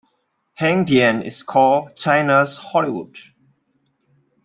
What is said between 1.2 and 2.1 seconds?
is called